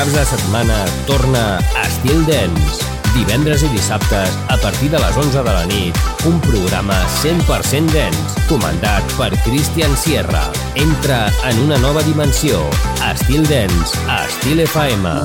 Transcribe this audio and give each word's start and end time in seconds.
caps 0.00 0.12
de 0.14 0.24
setmana 0.24 0.86
torna 1.06 1.58
Estil 1.84 2.24
Dance. 2.24 2.89
Divendres 3.14 3.64
i 3.66 3.68
dissabtes, 3.74 4.36
a 4.48 4.56
partir 4.62 4.90
de 4.90 4.98
les 5.02 5.16
11 5.16 5.42
de 5.42 5.52
la 5.52 5.64
nit, 5.66 5.96
un 6.30 6.38
programa 6.44 6.96
100% 7.20 7.90
dance, 7.94 8.44
comandat 8.48 9.02
per 9.18 9.32
Christian 9.44 9.96
Sierra. 9.96 10.44
Entra 10.74 11.26
en 11.50 11.58
una 11.66 11.78
nova 11.78 12.02
dimensió. 12.06 12.62
Estil 13.10 13.46
Dance, 13.48 13.98
a 14.08 14.24
Estil 14.26 14.60
FM. 14.66 15.16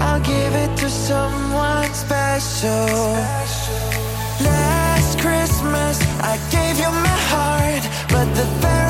I'll 0.00 0.20
give 0.20 0.54
it 0.54 0.76
to 0.78 0.88
someone 0.88 1.92
special. 1.92 2.86
Last 4.44 4.87
Christmas, 5.58 6.00
I 6.20 6.38
gave 6.52 6.78
you 6.78 6.88
my 6.88 7.18
heart, 7.30 7.82
but 8.10 8.32
the 8.36 8.44
very 8.60 8.87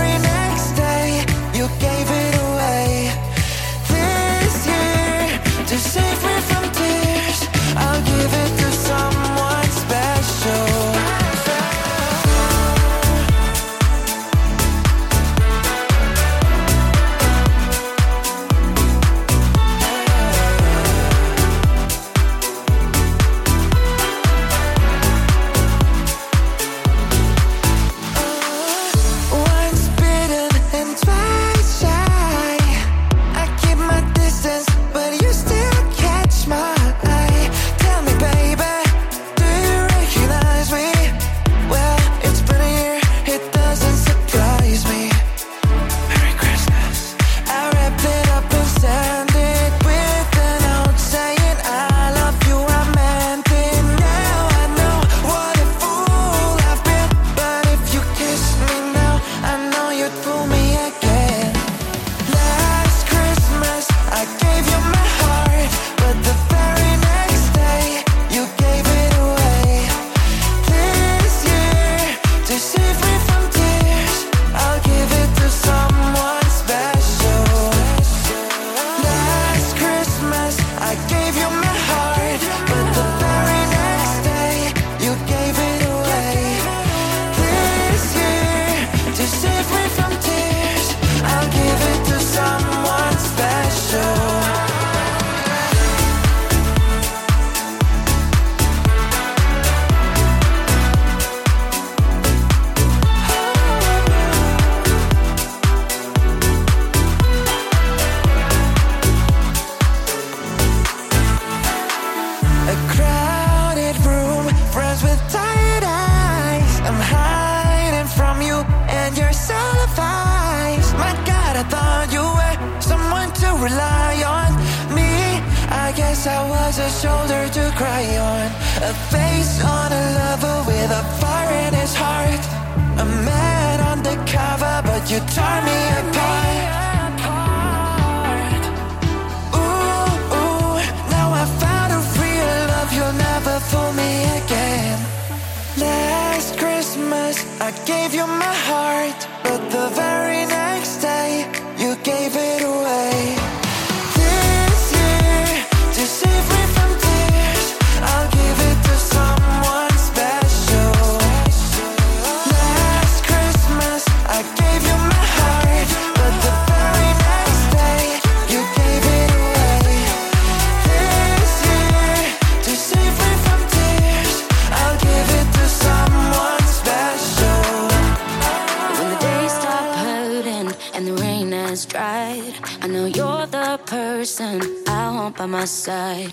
my 185.51 185.65
side. 185.65 186.33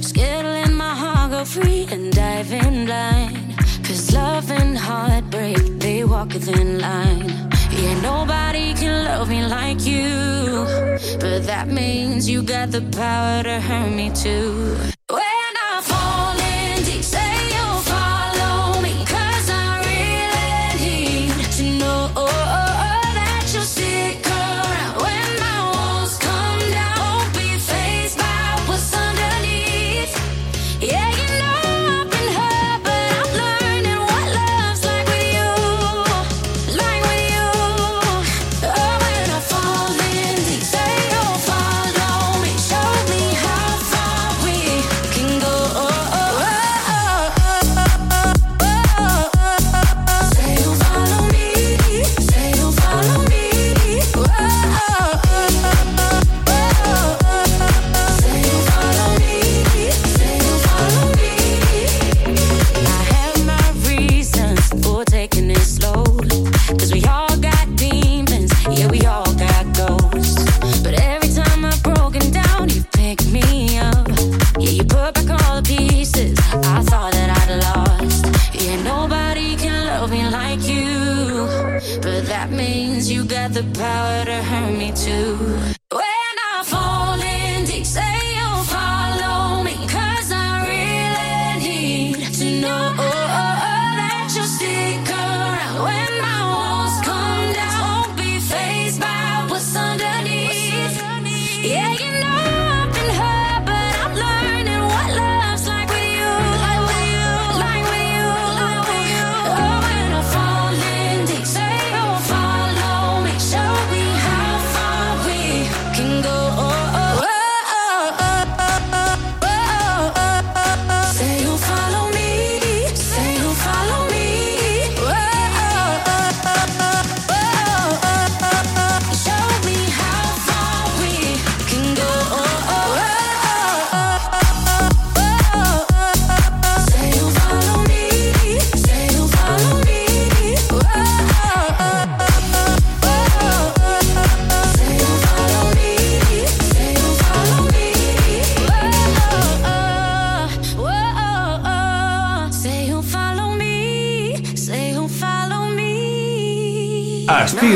Skittling 0.00 0.72
my 0.74 0.94
heart 0.94 1.30
go 1.30 1.44
free 1.44 1.86
and 1.90 2.12
dive 2.12 2.52
in 2.52 2.86
line. 2.86 3.54
Cause 3.84 4.14
love 4.14 4.50
and 4.50 4.76
heartbreak, 4.78 5.78
they 5.78 6.04
walk 6.04 6.34
a 6.34 6.38
thin 6.38 6.78
line. 6.78 7.28
Yeah, 7.70 8.00
nobody 8.00 8.72
can 8.74 9.04
love 9.04 9.28
me 9.28 9.44
like 9.46 9.84
you. 9.84 10.64
But 11.20 11.44
that 11.46 11.68
means 11.68 12.28
you 12.28 12.42
got 12.42 12.70
the 12.70 12.82
power 12.96 13.42
to 13.42 13.60
hurt 13.60 13.90
me 13.90 14.10
too. 14.10 14.95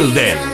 Estil 0.01 0.15
Dance. 0.15 0.50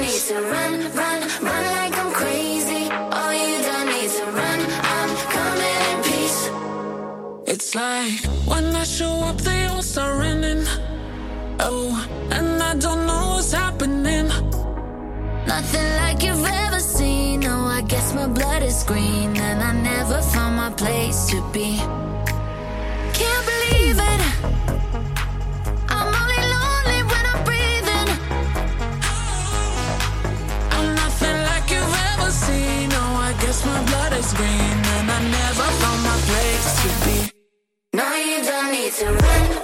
Run, 39.07 39.19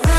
run 0.04 0.11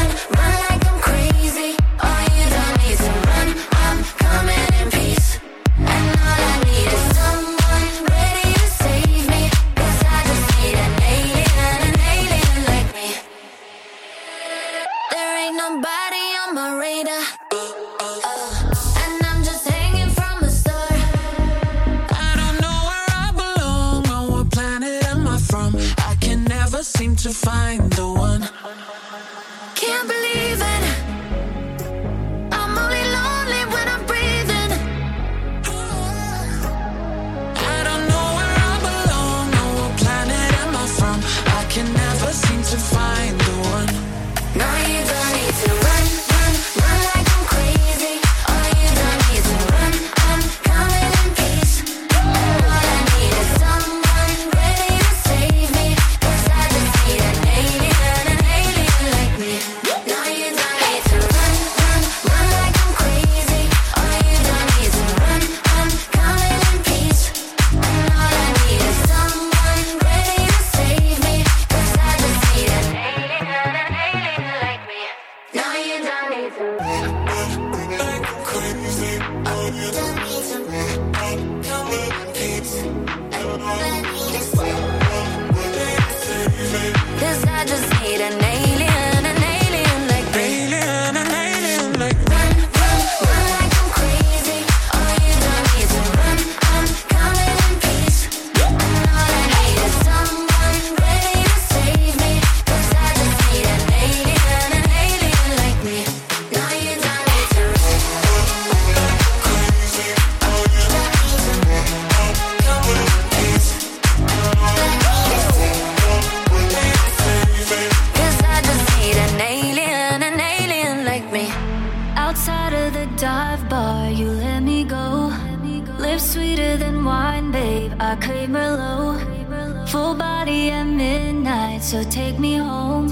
So 131.94 132.02
take 132.02 132.40
me 132.40 132.56
home, 132.56 133.06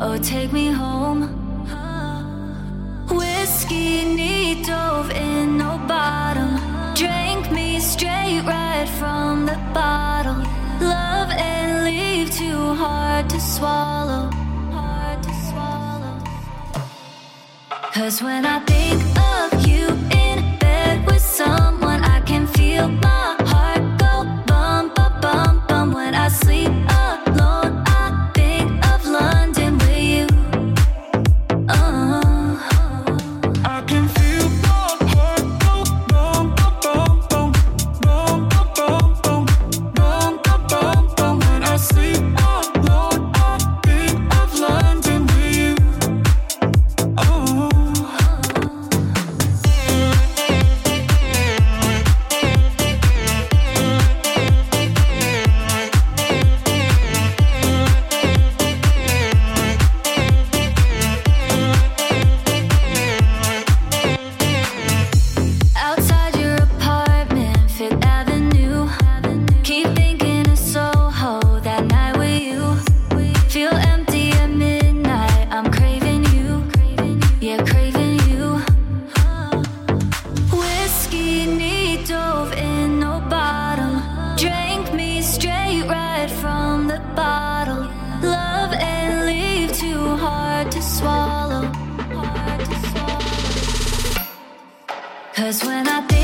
oh 0.00 0.16
take 0.22 0.52
me 0.52 0.68
home. 0.68 1.22
Whiskey 3.10 4.04
knee 4.04 4.62
dove 4.62 5.10
in 5.10 5.58
no 5.58 5.78
bottom. 5.88 6.50
Drank 6.94 7.50
me 7.50 7.80
straight 7.80 8.42
right 8.46 8.88
from 9.00 9.46
the 9.46 9.58
bottle. 9.74 10.36
Love 10.80 11.30
and 11.32 11.84
leave 11.86 12.30
too 12.30 12.74
hard 12.74 13.28
to 13.30 13.40
swallow. 13.40 14.30
Hard 14.70 15.20
to 15.20 15.32
swallow. 15.48 16.16
Cause 17.94 18.22
when 18.22 18.46
I 18.46 18.60
drank 84.36 84.92
me 84.92 85.22
straight 85.22 85.84
right 85.88 86.30
from 86.40 86.86
the 86.88 87.00
bottle. 87.14 87.88
Love 88.22 88.72
and 88.72 89.26
leave 89.26 89.72
too 89.76 90.16
hard 90.16 90.70
to 90.72 90.82
swallow. 90.82 91.64
Hard 91.64 92.60
to 92.60 92.76
swallow. 92.88 94.24
Cause 95.34 95.64
when 95.64 95.88
I 95.88 96.00
think 96.08 96.23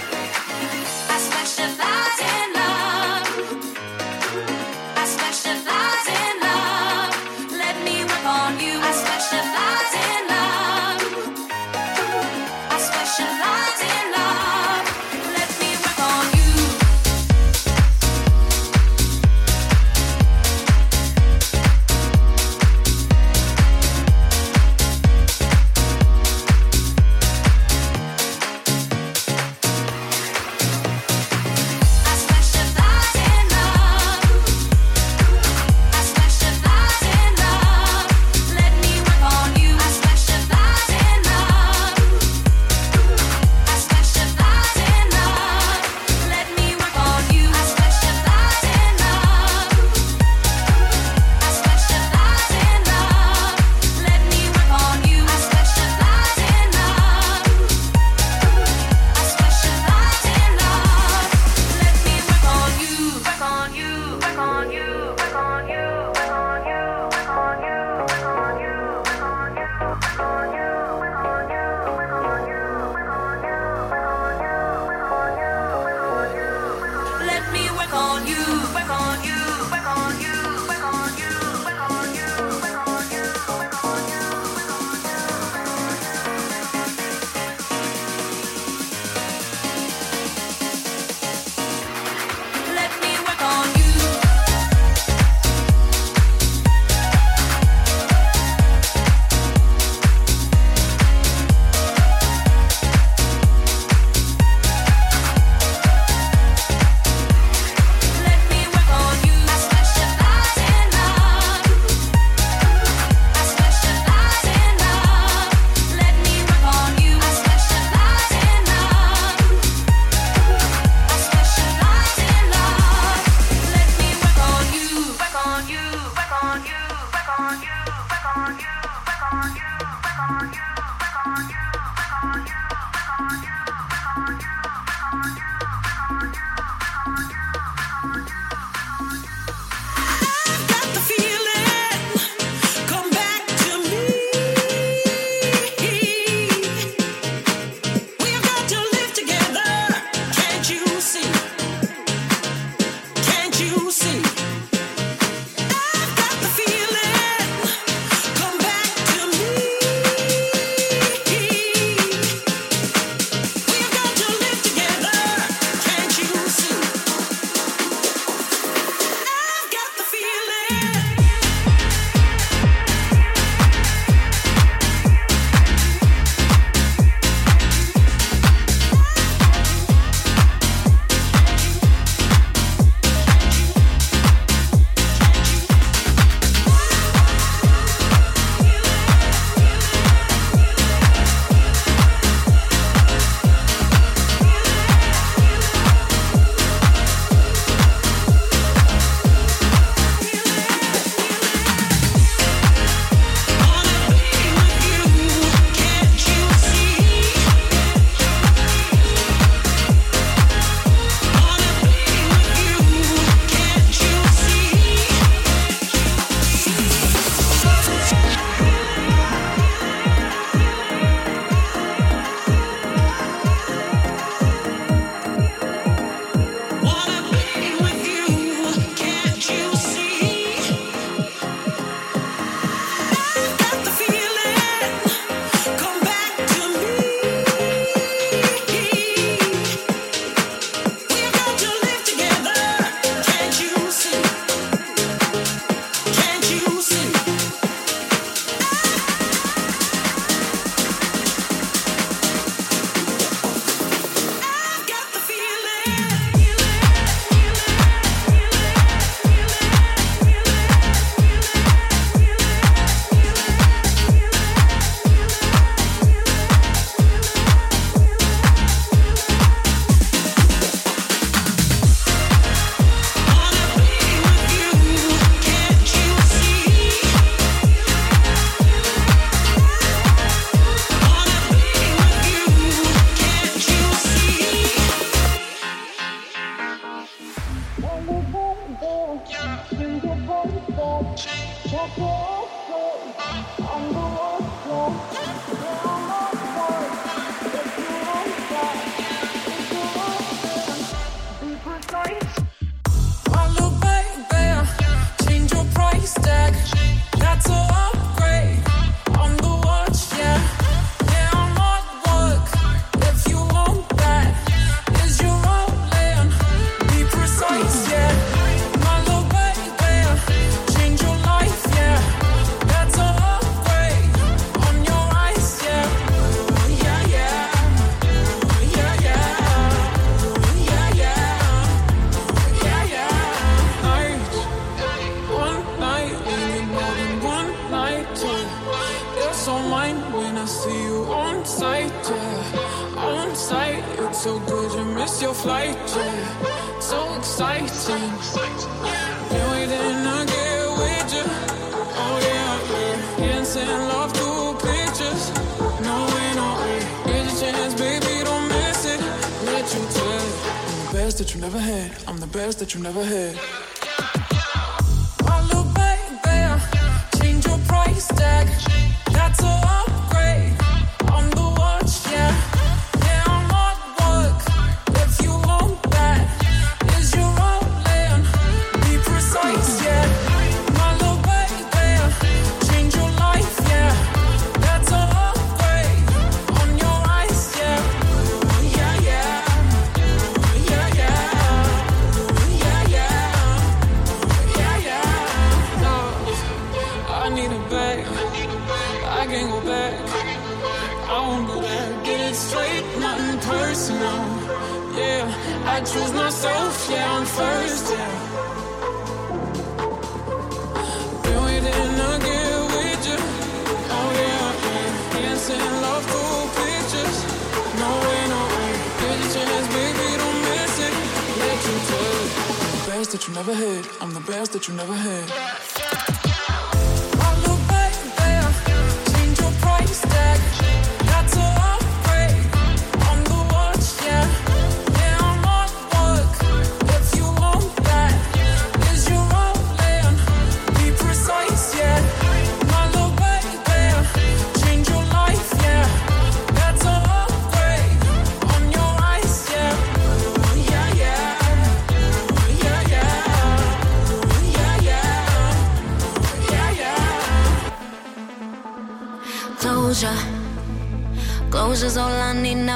that 423.11 423.27
you 423.27 423.33
never 423.33 423.53
had. 423.53 423.85
I'm 423.99 424.13
the 424.13 424.21
best 424.21 424.53
that 424.53 424.67
you 424.67 424.73
never 424.73 424.93
had. 424.93 425.70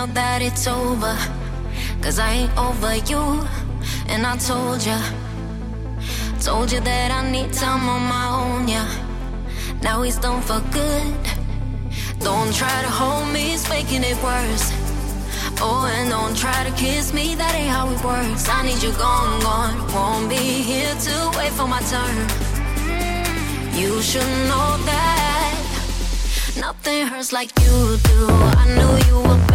now 0.05 0.13
that 0.13 0.41
it's 0.41 0.67
over. 0.67 1.17
Cause 2.01 2.19
I 2.19 2.31
ain't 2.31 2.57
over 2.57 2.95
you, 2.95 3.47
and 4.07 4.25
I 4.25 4.37
told 4.37 4.85
ya. 4.85 4.99
Told 6.41 6.71
you 6.71 6.79
that 6.81 7.11
I 7.11 7.29
need 7.31 7.53
time 7.53 7.87
on 7.89 8.01
my 8.15 8.27
own, 8.41 8.67
yeah. 8.67 8.87
Now 9.81 10.01
he's 10.03 10.17
done 10.17 10.41
for 10.41 10.59
good. 10.71 11.15
Don't 12.19 12.53
try 12.53 12.81
to 12.81 12.89
hold 12.89 13.27
me, 13.33 13.53
it's 13.53 13.67
making 13.69 14.03
it 14.03 14.17
worse. 14.23 14.71
Oh, 15.61 15.89
and 15.97 16.09
don't 16.09 16.35
try 16.37 16.63
to 16.67 16.71
kiss 16.75 17.13
me, 17.13 17.35
that 17.35 17.55
ain't 17.55 17.69
how 17.69 17.89
it 17.89 18.03
works. 18.03 18.47
I 18.49 18.63
need 18.63 18.81
you 18.83 18.91
gone, 18.93 19.39
gone. 19.41 19.75
Won't 19.93 20.29
be 20.29 20.35
here 20.69 20.93
to 21.07 21.31
wait 21.37 21.51
for 21.53 21.67
my 21.67 21.81
turn. 21.93 22.17
You 23.79 24.01
should 24.01 24.33
know 24.49 24.69
that 24.85 25.55
nothing 26.59 27.07
hurts 27.07 27.31
like 27.31 27.51
you 27.59 27.97
do. 28.03 28.27
I 28.29 28.65
knew 28.75 28.93
you 29.09 29.29
were. 29.29 29.54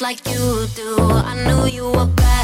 like 0.00 0.26
you 0.28 0.66
do. 0.74 0.96
I 0.98 1.34
knew 1.44 1.66
you 1.66 1.84
were 1.90 2.06
bad. 2.06 2.39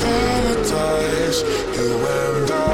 Paradise. 0.00 1.42
You 1.76 2.06
and 2.06 2.50
I. 2.50 2.73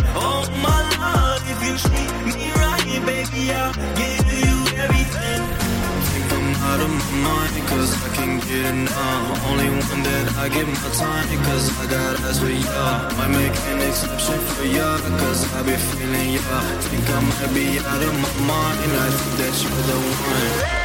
mine 7.23 7.61
cause 7.67 7.91
I 8.03 8.09
can 8.15 8.39
get 8.39 8.65
enough. 8.73 9.45
Only 9.49 9.69
one 9.69 10.03
that 10.03 10.25
I 10.37 10.49
give 10.49 10.67
my 10.67 10.89
time 10.97 11.27
cause 11.47 11.65
I 11.79 11.85
got 11.87 12.19
eyes 12.25 12.39
for 12.39 12.49
ya. 12.49 13.09
Might 13.17 13.33
make 13.39 13.57
an 13.71 13.79
exception 13.87 14.39
for 14.53 14.65
ya 14.65 14.97
cause 15.21 15.41
I 15.53 15.63
be 15.63 15.75
feeling 15.89 16.33
ya. 16.37 16.59
Think 16.89 17.07
I 17.09 17.19
might 17.21 17.53
be 17.53 17.79
out 17.79 18.01
of 18.07 18.13
my 18.23 18.31
mind 18.49 18.91
I 19.05 19.09
think 19.17 19.33
that 19.39 19.53
you're 19.61 19.85
the 19.89 19.97
one. 19.97 20.81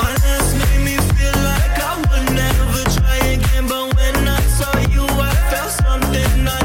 My 0.00 0.12
last 0.22 0.50
made 0.60 0.82
me 0.84 0.96
feel 1.14 1.36
like 1.50 1.76
I 1.90 1.94
would 2.08 2.26
never 2.32 2.82
try 2.96 3.18
again 3.34 3.66
But 3.66 3.94
when 3.96 4.16
I 4.28 4.40
saw 4.56 4.72
you 4.94 5.04
I 5.04 5.32
felt 5.50 5.72
something 5.82 6.48
I 6.48 6.59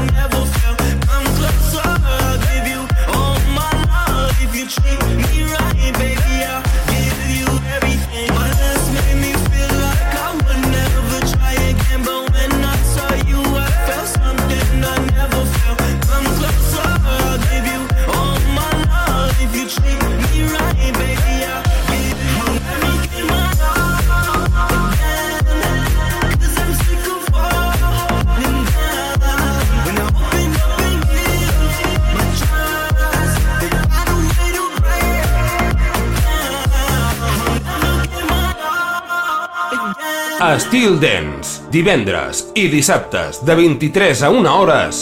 Steel 40.58 40.98
Dance, 40.98 41.60
divendres 41.68 42.46
i 42.56 42.64
dissabtes 42.72 43.42
de 43.44 43.54
23 43.58 44.22
a 44.24 44.30
1 44.32 44.46
hores 44.48 45.00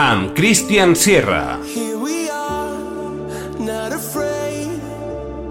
amb 0.00 0.30
Christian 0.36 0.94
Sierra. 0.96 1.58
Here 1.60 1.98
we 2.00 2.30
are, 2.30 3.12
not 3.58 3.92
afraid, 3.92 4.80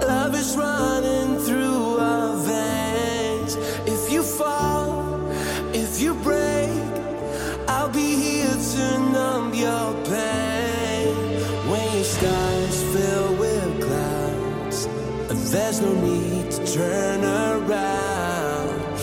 love 0.02 0.34
is 0.34 0.56
running 0.58 1.38
through 1.46 2.00
our 2.02 2.34
veins. 2.48 3.58
If 3.86 4.12
you 4.12 4.24
fall, 4.24 5.22
if 5.72 6.02
you 6.02 6.16
break, 6.26 6.74
I'll 7.68 7.94
be 7.94 8.16
here 8.18 8.58
to 8.74 8.86
numb 9.14 9.54
your 9.54 9.94
pain. 10.10 11.14
When 11.70 11.86
your 11.94 12.10
sky's 12.10 12.82
filled 12.92 13.38
with 13.38 13.86
clouds, 13.86 14.88
there's 15.52 15.80
no 15.80 15.94
need 15.94 16.50
to 16.52 16.66
turn 16.66 17.24
around. 17.24 18.03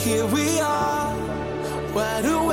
here 0.01 0.25
we 0.27 0.59
are, 0.61 1.15
wide 1.95 2.25
awake. 2.25 2.50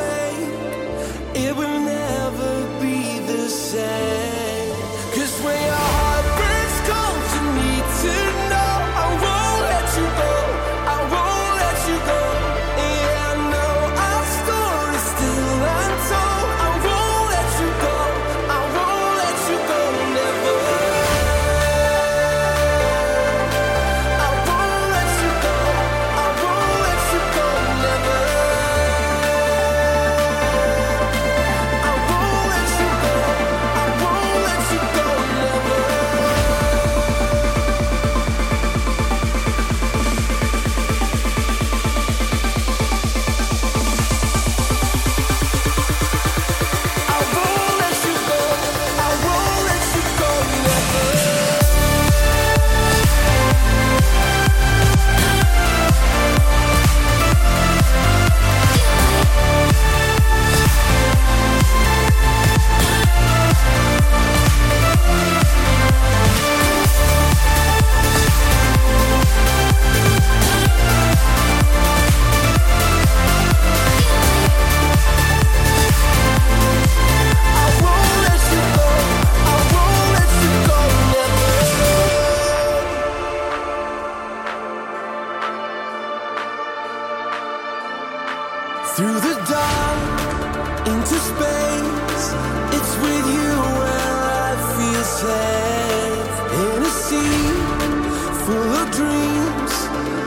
dreams. 98.97 99.73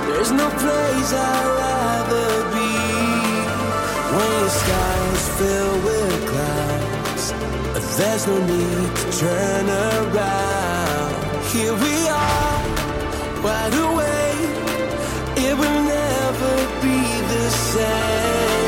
There's 0.07 0.33
no 0.43 0.49
place 0.63 1.11
I'd 1.13 1.49
rather 1.63 2.31
be. 2.55 2.73
When 4.15 4.31
the 4.45 4.51
skies 4.63 5.25
fill 5.39 5.75
with 5.87 6.17
clouds, 6.31 7.25
there's 7.99 8.25
no 8.31 8.37
need 8.53 8.91
to 9.01 9.07
turn 9.23 9.67
around. 9.89 11.13
Here 11.53 11.75
we 11.85 11.95
are, 12.09 12.59
wide 13.45 13.77
awake. 13.87 14.57
It 15.47 15.55
will 15.61 15.81
never 15.99 16.55
be 16.85 16.99
the 17.35 17.47
same. 17.75 18.60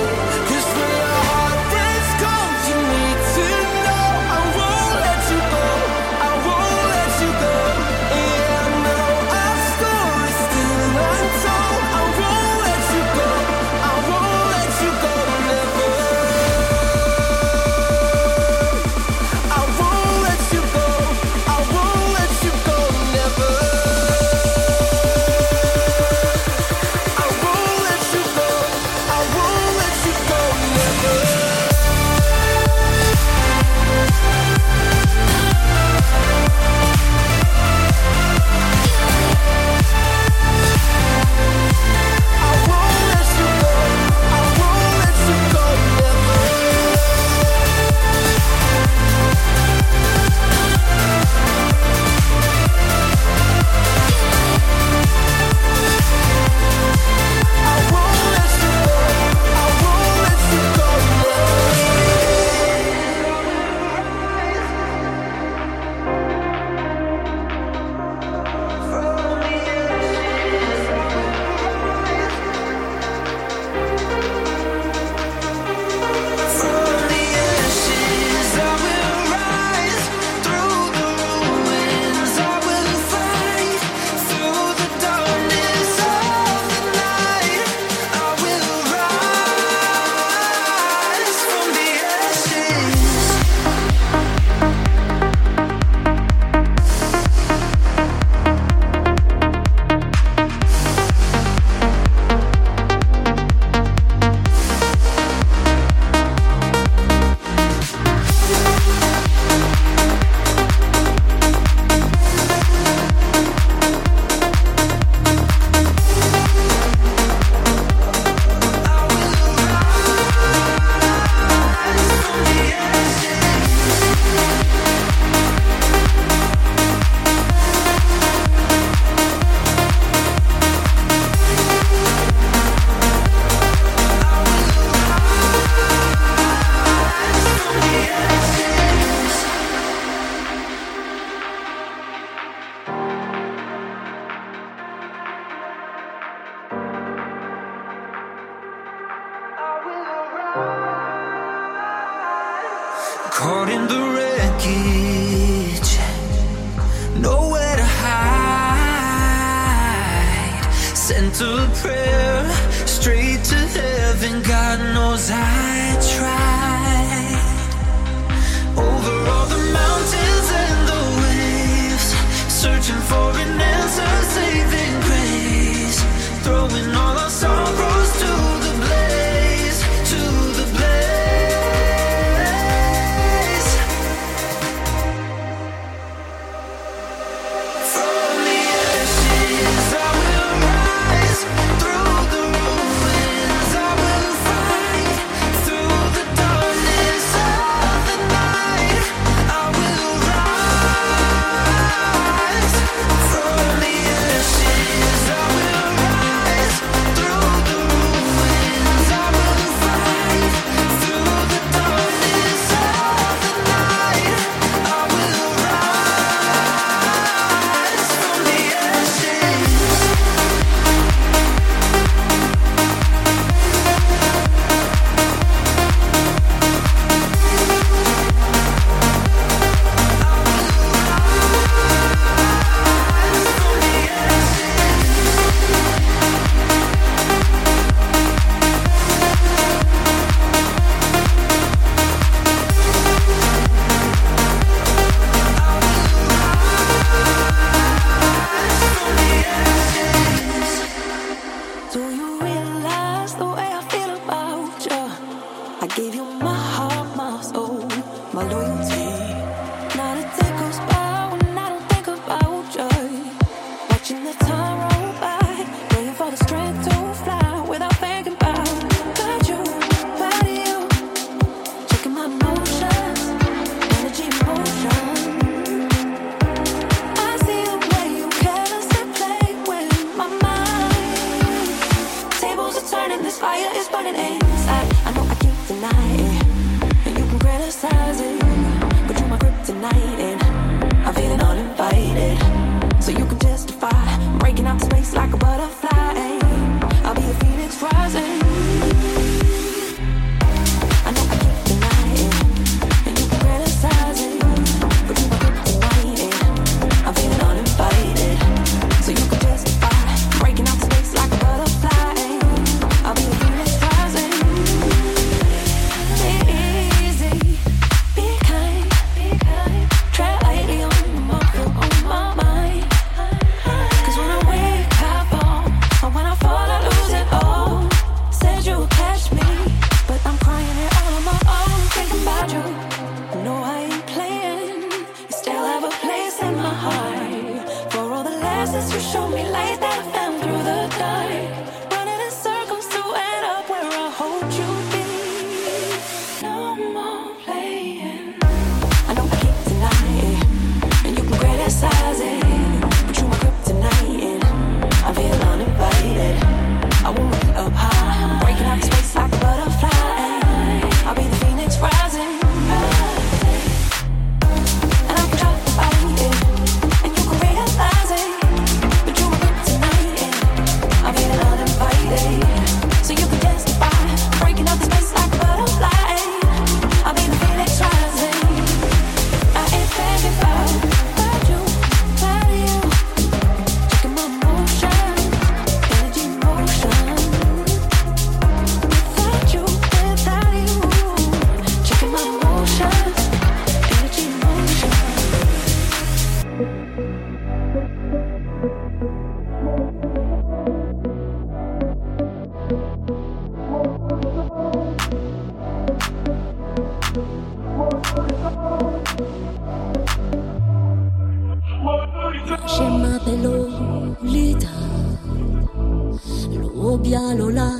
Lolita, 417.62 417.76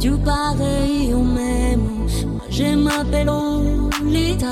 tu 0.00 0.10
pareil 0.18 1.14
au 1.14 1.22
même. 1.22 1.80
Moi 2.26 2.46
je 2.50 2.74
m'appelle 2.74 3.26
Lolita. 3.26 4.46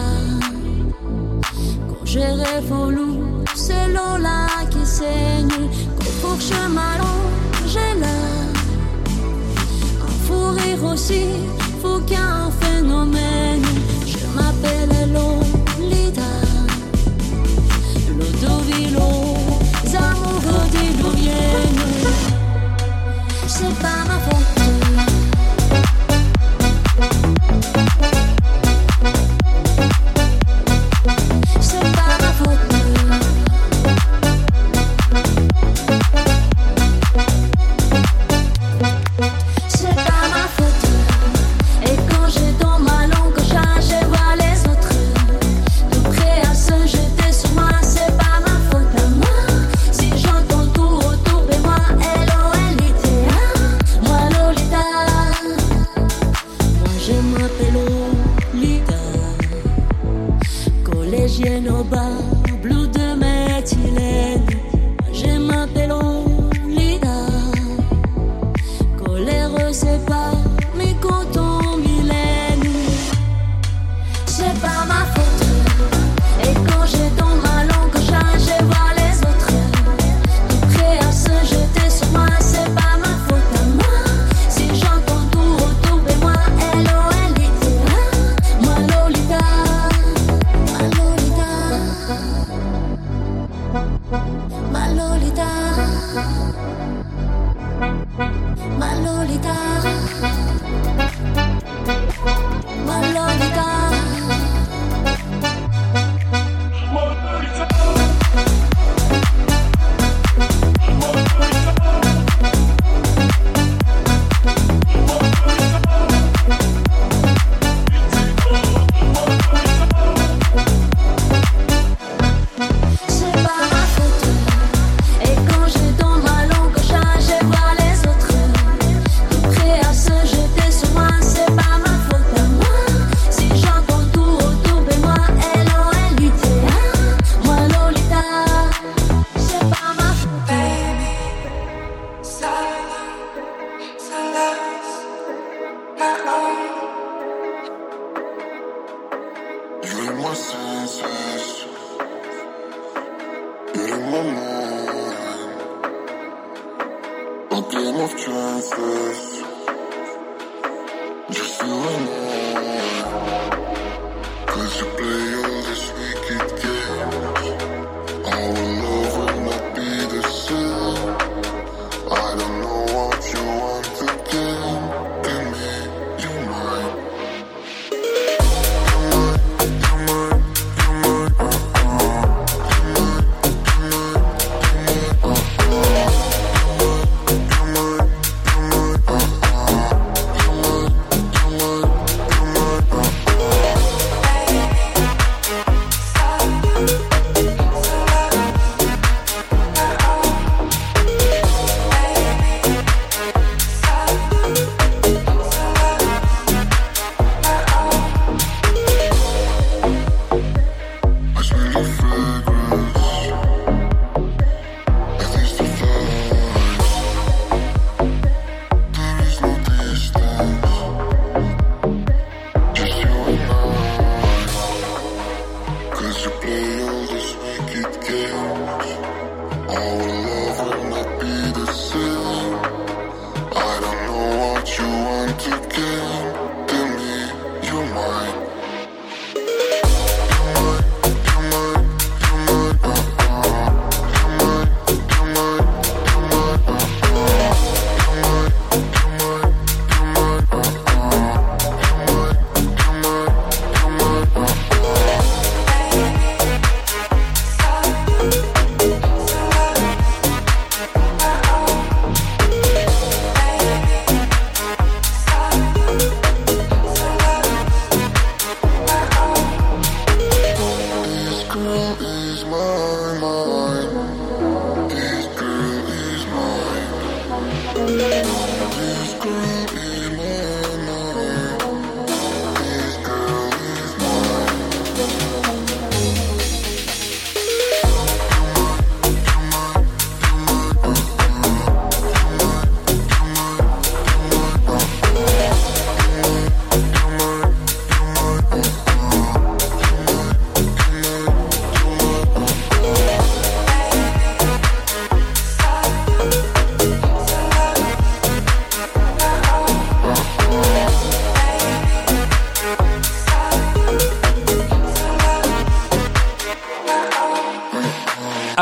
Quand 1.89 2.05
je 2.05 2.19
rêve 2.19 2.73
au 2.73 2.91
loup, 2.91 3.45
c'est 3.55 3.89
Lola 3.89 4.47
qui 4.71 4.85
saigne. 4.85 5.69
Quand 5.99 6.29
pour 6.29 6.41
chemin 6.41 6.95
j'ai 7.67 8.01
là. 8.01 8.19
Un 10.03 10.27
fou 10.27 10.51
rire 10.51 10.85
aussi, 10.93 11.25
faut 11.83 12.01
qu'un 12.01 12.51
phénomène. 12.61 13.65
Je 14.07 14.19
m'appelle 14.35 15.13
Lolita. 15.13 16.33
L'autovilo, 18.19 19.11
amoureux 19.97 20.67
d'où. 20.99 21.15
C'est 23.47 23.79
pas 23.81 24.04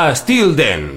Ah, 0.05 0.11
Estil 0.11 0.53
Dance, 0.53 0.92